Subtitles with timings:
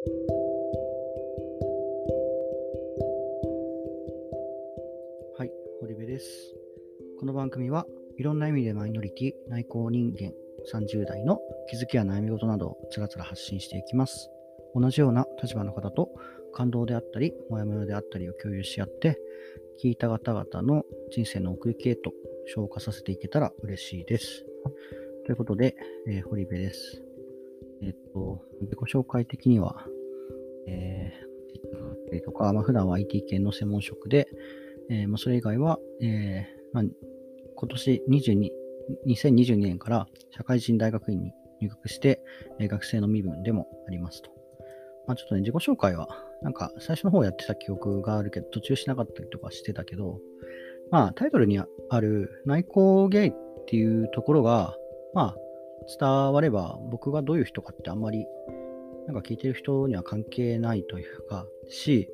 [0.00, 0.06] は
[5.44, 6.54] い、堀部です。
[7.18, 10.32] この番組はいろんな意味でマイノリティ、内向人間
[10.72, 14.30] 30代の気づきや悩み事などをつらつら発信していきます。
[14.74, 16.08] 同じような立場の方と
[16.54, 19.20] 感動であったり、モヤモヤであったりを共有し合って、
[19.84, 22.14] 聞いた方々の人生の送り系と
[22.46, 24.46] 消化させていけたら嬉しいです。
[25.26, 25.76] ということで、
[26.08, 27.09] えー堀部です。
[27.82, 29.86] えっと、自己紹介的には、
[30.66, 34.28] えー、とか、まあ、普段は IT 系の専門職で、
[34.90, 36.84] えーまあ、それ以外は、えーまあ、
[37.56, 38.50] 今年22
[39.06, 42.20] 2022年から社会人大学院に入学して、
[42.58, 44.30] えー学生の身分でもありますと。
[45.06, 46.08] まあ、ちょっとね、自己紹介は、
[46.42, 50.18] なんか最初の方やってた記憶があるけど、途中しなかったりとかしてたけど、
[50.90, 53.34] まあ、タイトルにある内向ゲイっ
[53.66, 54.76] ていうところが、
[55.14, 55.36] まあ、
[55.86, 58.26] 伝われば僕がどういう人かってあんまり、
[59.06, 62.08] なんか聞いてる人には関係ないというか、し、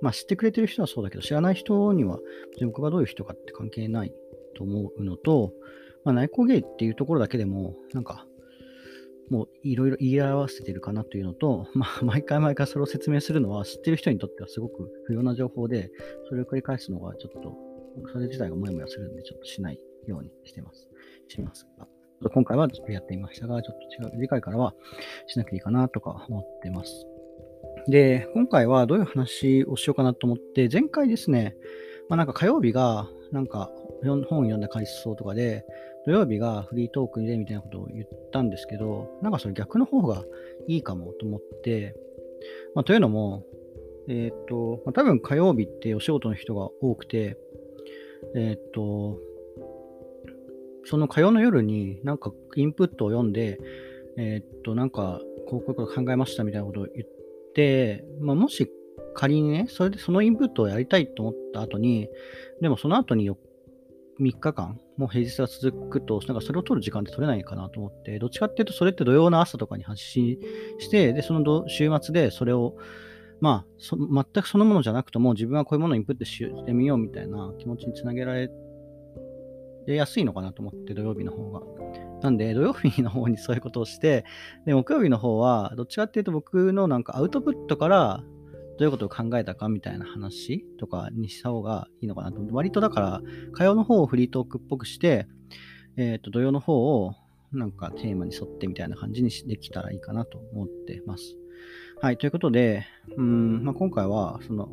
[0.00, 2.18] まあ知ってくれてる人はそうだけど、知らない人には
[2.62, 4.12] 僕がどういう人かって関係ない
[4.56, 5.52] と思うのと、
[6.04, 8.26] まあ内向ゲイっていうところだけでも、なんか、
[9.30, 15.90] もういろいろ言い表せてるかなというのと、まあ 毎回毎回それを説明するのは知ってる人にとってはすごく不要な情報で、
[16.28, 17.56] それを繰り返すのがちょっと、
[18.12, 20.88] それ自体がもやもやするんで、ちょっとしないようにしてます。
[21.28, 21.88] しますが。
[22.22, 24.74] と今回はちょっとやってみましたが、ちょっと違う、次回からは
[25.26, 27.06] しなきゃいいかなとか思ってます。
[27.88, 31.56] で、今回はどういう話をしようかなと思って、前回ですね、
[32.08, 33.70] まあなんか火曜日が、なんか
[34.02, 35.64] 本を読んだ回想とかで、
[36.06, 40.24] 土曜日がフリートークでみたいなことを言ったんですけど、なんかそれ逆の方が
[40.68, 41.94] いいかもと思って、
[42.74, 43.44] まあというのも、
[44.08, 47.38] えーっと、まあ、多分火曜日ってお仕事の人が多くて、
[48.34, 49.18] えーっと、
[50.84, 53.58] その火曜の夜になんかインプットを読んで、
[54.16, 58.70] えーっと、なんかこうこういうこと考えましたみたいなことを言って、まあ、もし
[59.14, 62.08] 仮にね、それでそのインプットをやりたいと思った後に、
[62.60, 70.38] でもその後に3日間、もう平日が続くと、なんかそれを取る時間って取れないかなと思って、どっちかっていうと、それって土曜の朝とかに発信
[70.78, 72.76] して、で、その週末でそれを、
[73.40, 78.48] まあそ、全くそのものじゃなくとも、自分はこういうものをインプットしてみようみたいな気持ちにつなげられ
[79.86, 81.62] で安いのかなと思って、土曜日の方が。
[82.22, 84.24] なんで、土曜日の方にそういうことをして、
[84.66, 88.24] で、木曜日の方は、どっちかっていうと僕のなんかアウトプットから、
[88.78, 95.26] どういうことを考えたかみたいな話とかにした方がいいのかなと思って、割とだから、火曜の方をフリートークっぽくして、
[95.96, 97.14] えっ、と、土曜の方を
[97.52, 101.36] なんかテーマに沿ってみたいな感じにできたらいいかなと思ってます。
[102.00, 102.84] はい、ということで、
[103.16, 104.68] うん、まあ、今回は、その、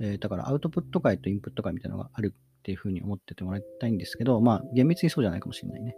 [0.00, 5.94] えーだからアウトプット会とインプット会みたいなのがあるっていうふうに思っててもらいたいんですけど、まあ、厳密にそうじゃないかもしれないね。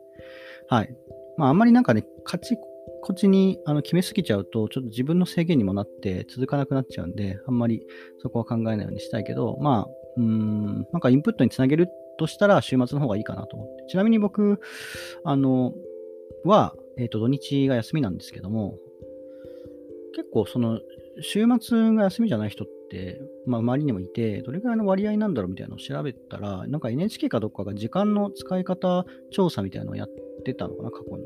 [0.69, 0.93] はい。
[1.37, 2.56] まあ、あんまりなんかね、カチ
[3.03, 7.87] コチにあの決めすぎちゃうと、ちょっと自分の制限にもなって続かなくなっちゃうんで、あんまり
[8.19, 11.88] そこは考えないようにしたいけど、まあ、うーん、なんかインプットにつなげる
[12.19, 13.84] としたら週末の方がいいかなと思って。
[13.91, 14.60] ちなみに僕、
[15.25, 15.72] あの、
[16.44, 18.76] は、えっ、と、土日が休みなんですけども、
[20.16, 20.81] 結構その、
[21.21, 30.09] 週末が休みじゃない人って、まあ、周りにもいて、どれくらいの割合なんだろうみたいなのを調べたら、なんか NHK かどっかが時間の使い方調査みたいなのをやっ
[30.45, 31.25] てたのかな、過去に。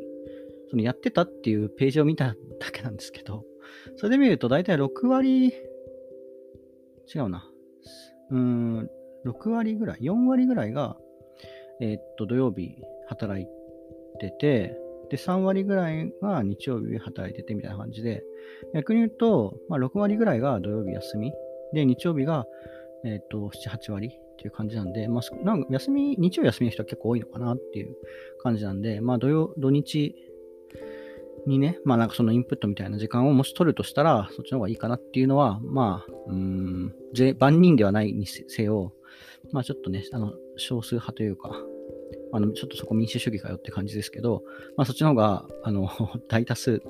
[0.70, 2.28] そのやってたっていうページを見た
[2.60, 3.44] だけなんですけど、
[3.96, 7.44] それで見ると大体6割、違うな。
[8.30, 8.90] うーん、
[9.26, 10.96] 6割ぐらい、4割ぐらいが、
[11.80, 12.76] えーっと、土曜日
[13.08, 13.46] 働い
[14.20, 14.78] てて、
[15.10, 18.22] で、3割ぐらいが日曜日働いててみたいな感じで、
[18.74, 21.32] 逆に言うと、まあ、6割ぐらいが土曜日休み、
[21.72, 22.46] で、日曜日が、
[23.04, 27.96] えーっと、7、8割っていう感じなんで、まあ、なんか休み、日曜休みの人は結構多いのかなっていう
[28.42, 30.14] 感じなんで、まあ、土曜、土日
[31.46, 36.94] にね、まあ、なんかそのインプットみたいな時間をもし取るとしたら、そっちの方がいいかなっていうのは、まあ、うん、
[37.38, 38.92] 万人ではないにせよ、
[39.52, 41.50] まあ、ちょっとね、あの、少数派というか、
[42.32, 44.42] あの、ちょっとそこ民主主義かよって感じですけど、
[44.76, 45.88] まあ、そっちの方が、あの、
[46.28, 46.82] 大多数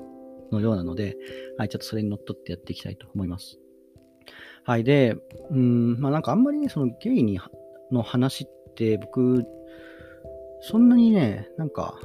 [0.51, 1.17] のようなので、
[1.57, 3.59] はい、ちょっとそれにのっとってやっていきたいと思います。
[4.63, 5.15] はい、で、
[5.49, 7.39] うーん、まあなんかあんまりね、そのゲイに
[7.91, 9.45] の話って僕、
[10.61, 11.99] そんなにね、なんか、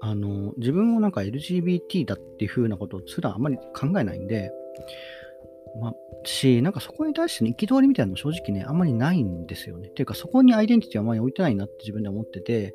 [0.00, 4.52] あの、自分をなんか LGBT だっていう風なことをすらあんまり考えないんで、
[5.80, 9.88] まあ、し、なんかそこに対しての憤りみたいなのも正直ね、あんまりないんですよね。
[9.88, 12.74] っていうか、そこにアイデンティティはあまり置いてないなって自分で思ってて、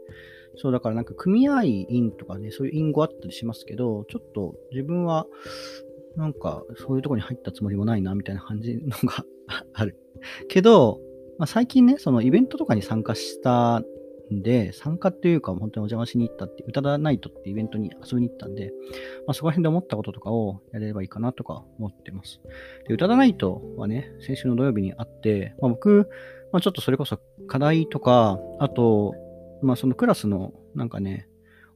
[0.56, 5.28] そう、だからなんか組合員とかね、そういう隠語あったりしますけど、ちょっと自分は、
[6.16, 9.26] なんかそういうとこに入ったつもりもないな、みたいな感じのが
[9.74, 9.98] ある。
[10.50, 11.00] けど、
[11.38, 13.82] まあ、最近ね、そのイベントとかに参加した
[14.32, 18.72] んで、参加っていうか、本当にお邪魔しに行ったって、歌だナイトってイベントに遊びに行ったんで、
[19.26, 22.42] まあ、そこら辺で思ったこととかをやれればいいかなとか思ってます。
[22.88, 26.10] で、歌だナイトはね、先週の土曜日にあって、まあ、僕、
[26.52, 29.16] まあ、ちょっとそれこそ課題とか、あと、
[29.62, 31.28] まあ、そのクラスのなんかね、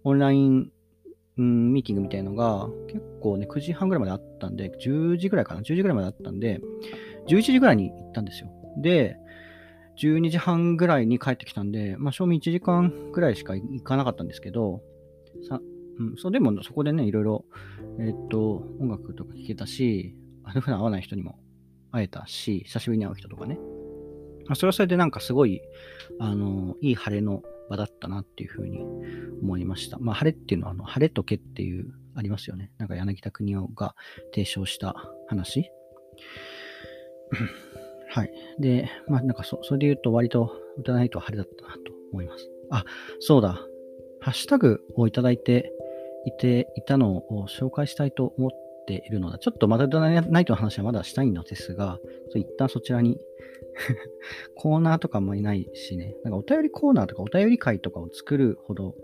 [0.04, 0.72] オンライン、
[1.38, 6.60] うん、ミーティングみたいのが結構ね、9時半ぐらいまであったんで、10時ぐらいかな、10時ぐらいまであったんで、
[7.28, 8.50] 11時ぐらいに行ったんですよ。
[8.78, 9.18] で、
[9.98, 14.82] 12時半ぐらいに帰ってきたんで、まあ、賞味1時間ぐらいしか行かなかったんですけど、
[15.48, 15.60] さ
[16.00, 17.46] うん、そうでもそこでね、いろいろ、
[18.00, 21.40] えー、っと、音楽とか聴けたし、普段会わない人にも
[21.92, 23.58] 会えたし、久しぶりに会う人とかね。
[24.46, 25.62] まあ、それはそれでなんかすごい、
[26.20, 28.80] あの、いい晴れの場だったなっていうふうに
[29.42, 29.98] 思いました。
[30.00, 32.72] まあ、晴れっていうのは、あの晴れとけっていう、ありますよね。
[32.80, 33.96] なんか柳田国夫が
[34.34, 34.96] 提唱した
[35.28, 35.72] 話。
[38.10, 38.32] はい。
[38.60, 41.80] で、まあなんかそそれで言うと割と歌わないと晴れだったなと
[42.12, 42.50] 思います。
[42.72, 42.86] あ、
[43.20, 43.60] そうだ。
[44.20, 45.72] ハッシュタグをいただいて
[46.26, 49.38] いていたのを紹介したいと思ってているのだ。
[49.38, 52.00] ちょっとまだ歌わないとの話はまだしたいのですが、
[52.34, 53.20] 一旦そちらに
[54.56, 58.96] コーナーとかもいないしね、なんかお便りコーナーとかお便り会とかを作るほど、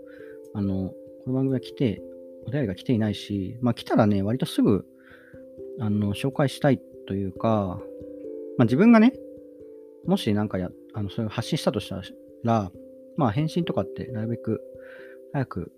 [0.54, 0.90] あの、
[1.24, 2.02] この番組が来て、
[2.46, 4.84] お便りが来ていないし、まあ来たらね、割とすぐ、
[5.78, 7.80] あの、紹介したいというか、
[8.56, 9.12] まあ、自分がね、
[10.06, 12.00] もしなんかや、あの、そういう発信したとした
[12.44, 12.70] ら、
[13.16, 14.60] まあ、返信とかってなるべく
[15.32, 15.72] 早く、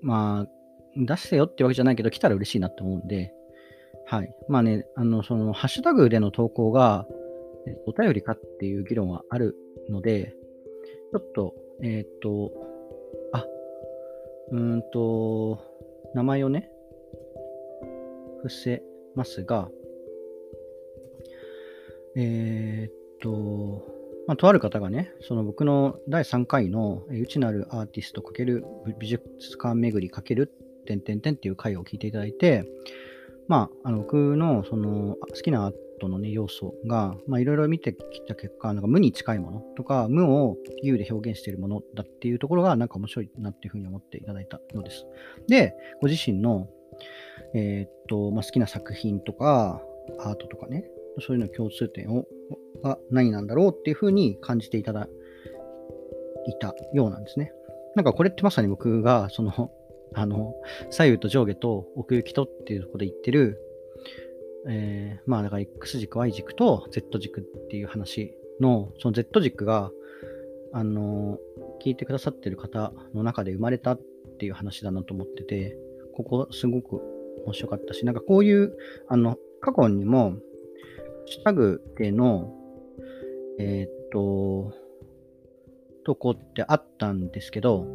[0.00, 0.50] まあ、
[0.96, 3.32] 出してよってわけじゃないけど、来たら嬉しいなって思うんで、
[4.04, 4.34] はい。
[4.48, 7.06] まあね、あの、その、ハッシュタグでの投稿が、
[7.86, 9.56] お便りかっていう議論はある
[9.88, 10.34] ので、
[11.12, 12.52] ちょっと、えっ、と、
[13.32, 13.44] あ、
[14.52, 15.58] うんと、
[16.14, 16.70] 名前をね、
[18.42, 18.82] 伏せ
[19.14, 19.68] ますが、
[22.14, 23.84] えー、っと、
[24.26, 28.62] まあ、とある方がね、その僕の第3回の内なるアーティスト×
[28.98, 29.22] 美術
[29.58, 30.48] 館巡り×
[30.86, 32.64] 点点点っていう回を聞いていただいて、
[33.48, 45.06] まあ、あの僕のその好きなアートの、ね、要素が、まあ、いろいろ見てきた結果、なんか無に近いものとか、無を有で表現しているものだっていうところが、なんか面白いなっていうふうに思っていただいたのです。
[45.48, 46.68] で、ご自身の、
[47.54, 49.80] えー、っと、まあ、好きな作品とか、
[50.18, 50.84] アートとかね、
[51.20, 52.26] そういうの共通点を
[52.82, 55.08] が何なんだろうっていうふうに感じていただ
[56.46, 57.52] いたようなんですね。
[57.94, 59.70] なんかこれってまさに僕が、その、
[60.14, 60.54] あの、
[60.90, 63.60] 左右と上下と奥行きとっていうところで言ってる、
[64.68, 69.90] えー、まあだから X 軸、Y 軸と Z 軸っていう話の、その Z 軸が、
[70.72, 71.38] あの、
[71.84, 74.00] 聞いてくださってる方の中で生まれたっ
[74.38, 75.76] ていう話だなと思ってて、
[76.14, 77.00] ここすごく
[77.44, 78.76] 面白かったし、なんかこういう、
[79.08, 80.34] あの、過去にも、
[81.26, 82.52] シタグでの、
[83.58, 84.72] えー、っと、
[86.04, 87.86] とこってあったんですけど、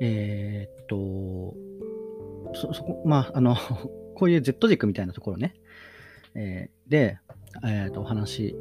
[0.00, 1.54] えー、っと、
[2.54, 3.56] そ、そこ、まあ、あの、
[4.16, 5.54] こういう Z 軸みたいなところね、
[6.34, 7.18] えー、で、
[7.64, 8.56] えー、っと、お話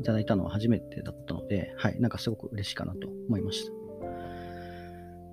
[0.00, 3.72] いただいたのは初めてだったので、はい、なんかすごく嬉しいかなと思いました。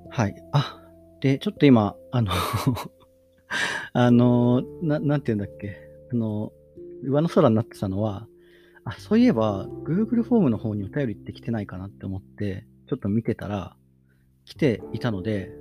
[0.10, 0.36] はい。
[0.52, 0.82] あ、
[1.22, 2.32] で、ちょっと今、あの
[3.94, 5.78] あの、な、なんて言うんだっけ。
[6.12, 6.52] あの、
[7.04, 8.28] 上の空になってたのは、
[8.84, 13.76] あ、そういえば、Google フォームの方にお便りって来てないかなって思って、ちょっと見てたら、
[14.46, 15.52] 来ていたので、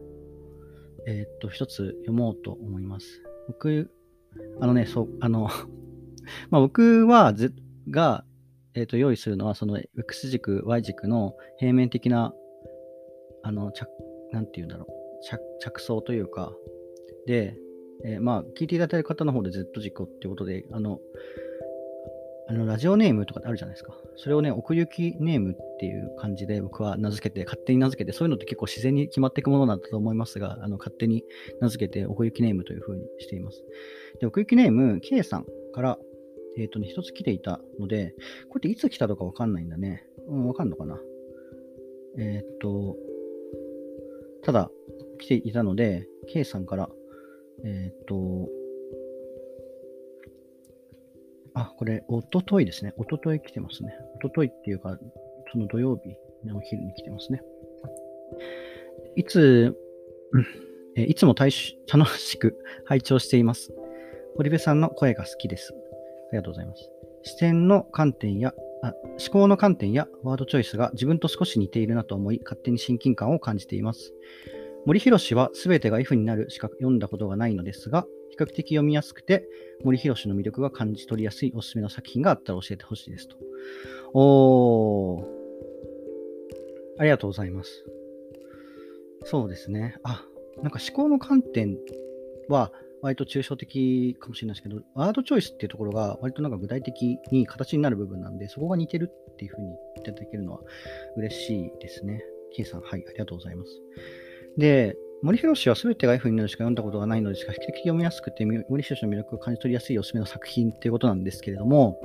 [1.06, 3.22] えー、っと、一つ読もうと思います。
[3.48, 3.90] 僕、
[4.60, 5.48] あのね、そう、あの
[6.50, 7.52] まあ、僕は、Z、
[7.90, 8.24] が、
[8.74, 12.34] えー、っと、用意するのは、その X 軸、Y 軸の平面的な、
[13.42, 13.88] あの、着、
[14.32, 16.54] なんて言うんだろう、着、着想というか、
[17.26, 17.56] で、
[18.04, 21.00] えー、まあ、聞いていただいてる方の方で Z 軸っていうことで、あの、
[22.46, 23.94] あのラジオネームとかってあるじゃないですか。
[24.16, 31.24] それをね、奥行きネームっていう感じで僕は名付けて、勝手に名付けて、そういうのって結構自然に決まっていくものなんだと思いますが、あの勝手に
[31.60, 33.64] 名付けて奥行きネームという風にしています。
[34.20, 35.98] で、奥行きネーム、K さんから、
[36.58, 38.14] えっ、ー、とね、一つ来ていたので、
[38.50, 40.06] これっていつ来たのかわかんないんだね。
[40.28, 41.00] うん、わかんのかな。
[42.18, 42.96] えっ、ー、と、
[44.42, 44.70] ただ、
[45.18, 46.90] 来ていたので、K さんから、
[47.64, 48.48] えっ、ー、と、
[51.54, 52.92] あ、これ、おとといですね。
[52.96, 53.94] おととい来てますね。
[54.16, 54.98] おとといっていうか、
[55.52, 57.40] その土曜日のお昼に来てますね。
[59.16, 59.76] いつ、
[60.96, 63.72] えいつも楽しく拝聴しています。
[64.36, 65.72] 堀部さんの声が好きです。
[65.72, 66.90] ありがとうございます。
[67.22, 74.12] 視点の観点や、あ思考の観点やワードチョイスが自分と少し似ているなと思い、勝手に親近感を感じています。
[74.86, 79.48] 森博は全てが F になるしか読んだことがないのですが、比較的読みやすくて、
[79.84, 83.36] 森博の魅力が感じ取りやすいおすすめの作品があったら教えてほしいですと。
[84.12, 85.24] おー。
[86.98, 87.84] ありがとうございます。
[89.24, 89.96] そうですね。
[90.02, 90.24] あ、
[90.62, 91.78] なんか思考の観点
[92.48, 92.72] は
[93.02, 100.60] 割と抽象的かもしれないですけど、ワードチョイスっていうところが割となんか具体的に形になる部分なんで、そこが似てるっていうふうに言っていただけるのは
[101.16, 102.24] 嬉しいですね。
[102.56, 103.80] K さん、はい、ありがとうございます。
[104.56, 111.98] で、森博氏は全てが F になるしか読んだことがないのですが、比較的読みやすくて、森博の魅力を感じ取りやすいおすすめの作品っていうことなんですけれども、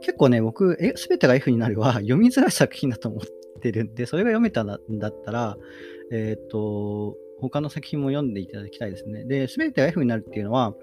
[0.00, 5.58] 結構ね、僕、全てが F になるは読みづらい作品だと思ってるんで、それが読めたんだったら、
[6.12, 9.26] えっ、と、他の作品も読んでいただきたいですね。
[9.26, 10.74] で、全てが F になるっていうのは、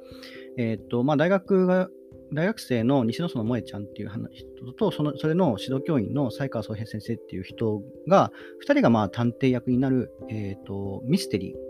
[0.60, 1.90] えっ、と、まあ、大学が
[2.32, 8.32] 大学生の西野園萌ちゃんっていう人と、そのそれの指導教員の才川宗平先生っていう人が、
[8.64, 11.69] 2人がまあ探偵役になる、えーとミステリー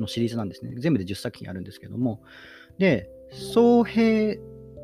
[0.00, 0.74] のシリーズなんですね。
[0.78, 2.22] 全部で10作品あるんですけども。
[2.78, 4.36] で、宗平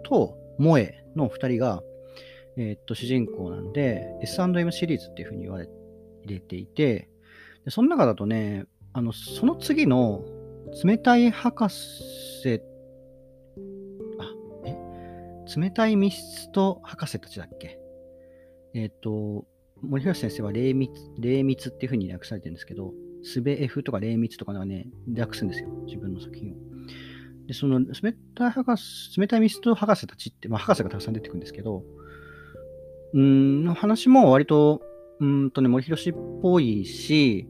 [0.04, 1.82] と萌えの2人が、
[2.56, 5.68] えっ、と、主人公なんで、S&M シリーズっていうふうに言われ
[6.24, 7.08] 入れていて、
[7.64, 10.24] でその中だとね、あの、その次の
[10.84, 12.60] 冷たい博士、
[14.18, 14.24] あ、
[14.64, 14.76] え？
[15.60, 17.78] 冷たいミスト博士たちだっけ？
[18.74, 19.44] えっ、と、
[19.82, 22.92] 森東先生は霊密、霊密っていうふうに訳されてるんですけど、
[23.26, 24.86] すべ F とか霊密とかはね、
[25.18, 25.68] 訳すんですよ。
[25.86, 26.54] 自分の作品を。
[27.46, 31.82] で、その、冷たい博士、冷たいミスト博士たちって、まあ、博士がたくさん出てくるんですけど、
[33.14, 34.82] うん、の話も割と、
[35.20, 37.48] うんとね、森博っぽいし、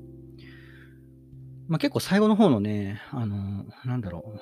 [1.68, 4.38] まあ、結構最後の方のね、あの、なんだろう、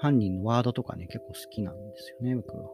[0.00, 2.70] 犯人のワードとかね、結構好きなんですよね、僕は。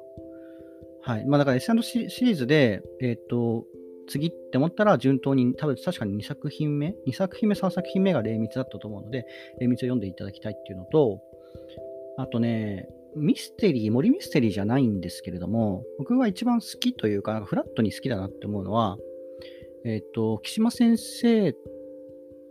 [1.02, 1.26] はい。
[1.26, 3.64] まあだから S& シリーズで、えっ、ー、と、
[4.09, 9.27] 次って思ったら順当に、多分確かに2作品目、2作品目、3作品目が霊密だったと思うので、
[9.61, 11.21] 霊密を読んでいただきたいっていうのと、
[12.17, 18.99] あとね、ミステリー、森ミステリーじゃないんですけれども、僕が一番好きというか、なんかフラットに好きだなって思うのは、
[19.85, 21.55] えっ、ー、と、木島先生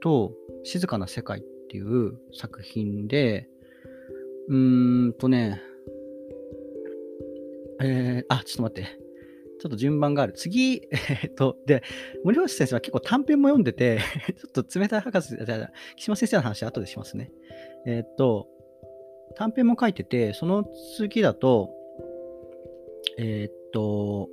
[0.02, 0.34] と
[0.64, 3.48] 静かな世界っていう作品で、
[4.48, 5.62] うーんとね、
[7.82, 9.07] えー、あ、ちょっと待って。
[9.60, 10.34] ちょっと順番がある。
[10.34, 10.88] 次、
[11.24, 11.84] えっと、で、
[12.24, 14.00] 森星先生は結構短編も読んでて
[14.54, 17.32] ちょっと冷たい博士、じゃ木島先生の話は後でしますね。
[17.86, 18.48] えっと、
[19.36, 20.66] 短編も書いてて、その
[20.98, 21.72] 次だと、
[23.18, 24.30] えっと、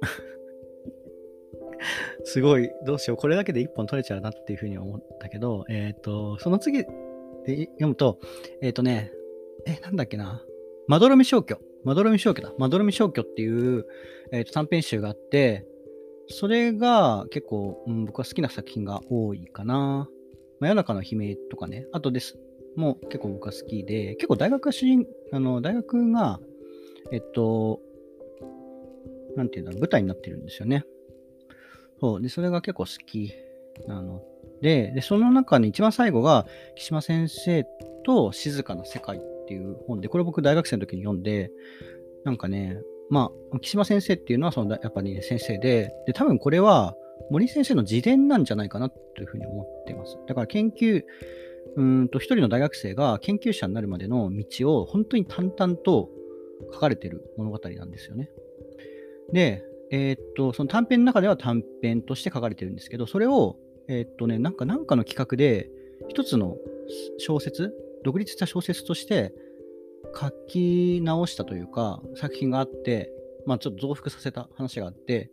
[2.24, 6.84] すごい、どうしよう、これだけで1本取れちゃうなっていうふうに思ったけど、えっと、その次
[7.44, 8.18] で読むと、
[8.62, 9.12] えっとね、
[9.66, 10.44] え、なんだっけな、
[10.86, 11.58] まどろみ消去。
[11.84, 12.52] まどろみ消去だ。
[12.58, 13.86] まどろみ消去っていう、
[14.32, 15.66] えーと、短編集があって、
[16.28, 20.08] それが結構、うん、僕は好きな作品が多いかな。
[20.60, 22.38] 真夜中の悲鳴とかね、あとです。
[22.76, 26.40] もう結構僕は好きで、結構大学が主人、あの、大学が、
[27.12, 27.80] えっと、
[29.36, 30.84] なんていうんだろう、舞台になってるんですよね。
[32.00, 32.22] そう。
[32.22, 33.32] で、それが結構好き
[33.86, 34.22] なの
[34.60, 37.66] で、で、その中に一番最後が、木島先生
[38.04, 41.50] と静かな世界っっていう本で、これ僕大学生の時に読んで、
[42.24, 46.96] なんかね、まあ、木島先生っていうのはそのやっぱり、ね、先生で、で、多分これは
[47.30, 50.18] 森先生の自伝なんじゃないかなというふうに思ってます。
[50.26, 51.02] だから研究、
[51.76, 56.10] うんと、一人の大学生が研究者になるまでの道を本当に淡々と
[56.72, 58.30] 書かれてる物語なんですよね。
[59.32, 63.56] で、えー、っと、その短編の中では短編として書かれてるんですけど、それを、
[63.88, 65.70] えー、っとね、なんか、なんかの企画で、
[66.08, 66.56] 一つの
[67.18, 67.72] 小説、
[68.04, 69.32] 独立した小説として
[70.14, 73.10] 書き直したというか、作品があって、
[73.46, 75.30] まあちょっと増幅させた話があって、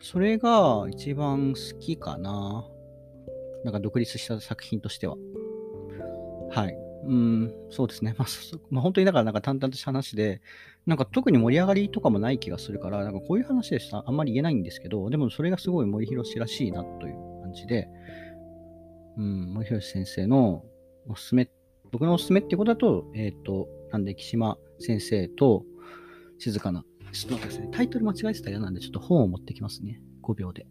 [0.00, 2.64] それが一番好きかな。
[3.64, 5.16] なんか独立した作品としては。
[6.50, 6.76] はい。
[7.04, 8.14] うん、そうですね。
[8.18, 8.28] まあ、
[8.70, 10.40] まあ、本当にだからなんか淡々とした話で、
[10.86, 17.88] なんか特に盛り上がりとかもない気がするから、なんかこういう話でしたあんまり言えないんですけど、でもそれがすごい森博らしいなという感じで、
[19.16, 20.64] うん、森博先生の
[21.08, 21.48] おすすめ
[21.92, 25.64] 僕のおすすめってことだと、えっ、ー、と、なんで、木島先生と
[26.38, 27.70] 静かな、ちょっと待ってください。
[27.70, 30.00] タイトル間違えてたら嫌なんで、ちょっと本を持ってきますね。
[30.22, 30.66] 5秒で。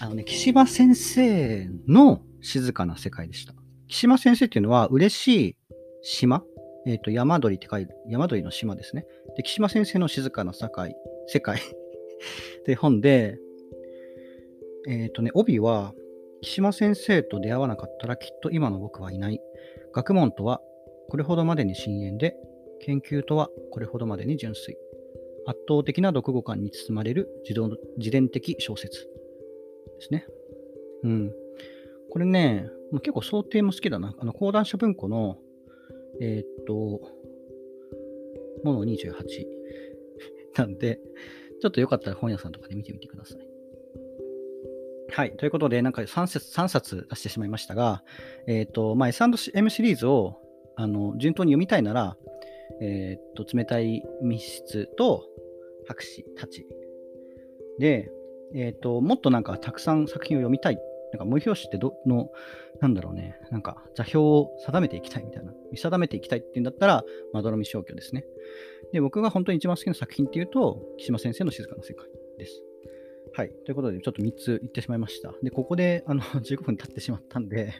[0.00, 3.54] あのね、木島先生の静かな世界でした。
[3.88, 5.56] 木島先生っていうのは、嬉しい
[6.02, 6.44] 島？
[6.86, 9.04] えっ、ー、と、山鳥って書いて、山鳥の島ですね。
[9.36, 10.94] で、木島先生の静かな世界、
[11.26, 11.58] 世界
[12.60, 13.38] って本で、
[14.88, 15.92] えっ、ー、とね、帯は、
[16.40, 19.40] 木島先生と出会わなかったらきっと今の僕はいない。
[19.92, 20.60] 学問とは
[21.08, 22.34] これほどまでに深淵で、
[22.80, 24.76] 研究とはこれほどまでに純粋。
[25.46, 29.08] 圧倒的な読語感に包まれる自動自伝的小説で
[30.00, 30.26] すね。
[31.02, 31.32] うん。
[32.10, 32.68] これね、
[33.02, 34.14] 結構想定も好きだな。
[34.18, 35.38] あの講談社文庫の、
[36.20, 37.00] えー、っと、
[38.64, 39.12] もの28
[40.56, 41.00] なんで、
[41.60, 43.47] ちょっとよかったら本屋さんとかで見てみてください。
[45.10, 45.36] はい。
[45.36, 48.02] ということで、なんか 3, 冊3冊出してしまいましたが、
[48.46, 50.40] えっ、ー、と、まあ、S&M シリーズを
[50.76, 52.16] あの順当に読みたいなら、
[52.80, 55.24] えっ、ー、と、冷たい密室と
[55.86, 56.66] 博士たち。
[57.78, 58.10] で、
[58.54, 60.78] えっ、ー、と、もっとなんかたくさん作品を読みたい。
[61.10, 62.30] なんか、無表紙ってどの、
[62.80, 68.26] なんだろうね、なんか座標を定めていきたいみたいな、見定めていきたいっていうんだったら、まどろみ消去ですね。
[68.92, 72.62] で、僕が本当に一番好きな作品っていうと、木島先生の静かな世界です。
[73.34, 73.50] はい。
[73.64, 75.32] ということで、ちょっと3つ言ってしまいました。
[75.42, 77.74] で、ここであの 15分経ってしまったんで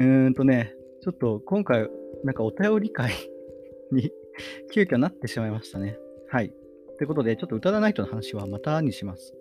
[0.00, 1.88] うーんとね、ちょっと今回、
[2.24, 3.12] なんかお便り会
[3.92, 4.12] に
[4.72, 5.98] 急遽なってしまいましたね。
[6.28, 6.52] はい。
[6.98, 9.34] ということで、ちょっと歌わないとの話はまたにします。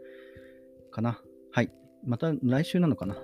[0.91, 1.21] かな。
[1.51, 1.71] はい。
[2.05, 3.21] また来週なのかな。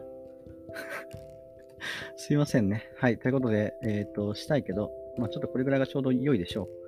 [2.15, 2.89] すいませんね。
[2.97, 3.19] はい。
[3.19, 6.82] ということで、えっ、ー、と、したいけど、まあちょっとこれぐらいがちょうど良いでしょう。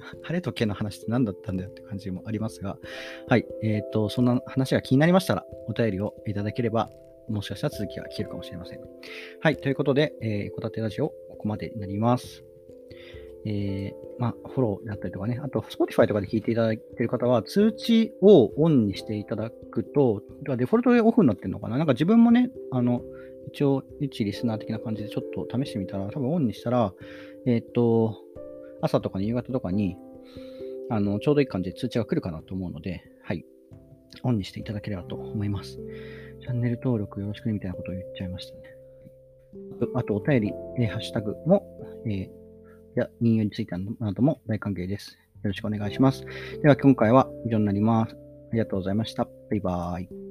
[0.22, 2.78] 晴れと毛の話って何だったんだよって感じもありますが、
[3.28, 3.46] はい。
[3.62, 6.90] えっ、ー、と、そんな話が気になりましたら、お便りをいただければ、
[7.28, 8.80] もしかしたら続きが聞けるかもしれません。
[9.40, 9.56] はい。
[9.56, 12.44] ということで、えー、こたてラジオ、ここまでになります。
[13.44, 20.22] えー、まあ、フォローだったりとかね、あと、Spotify とかで聞いていただいている方は、通知をオンにしていただくと、
[20.56, 21.78] デフォルトでオフになってるのかな？
[21.78, 23.02] なんか自分もね、あの、
[23.48, 26.94] 一応、一リスナー的な感じでちょっと試してみたら、多分オンにしたら、
[27.46, 28.16] えっ、ー、と、
[28.82, 29.96] 朝とかに夕方とかに、
[30.90, 33.44] あの、ちょうどいい感じで通知が来るかなと思うので、はい。
[34.24, 35.78] オンにしていただければと思います。
[36.42, 38.62] チャンネル登録よろしくねみたいなことを言っちゃいましたね。
[39.94, 41.64] あと、お便り、えー、ハッシュタグも、
[42.06, 42.28] えー、
[42.94, 45.12] や、引用についてなども大歓迎です。
[45.42, 46.24] よろしくお願いします。
[46.62, 48.14] では、今回は以上になります。
[48.14, 49.24] ありがとうございました。
[49.24, 50.21] バイバーイ。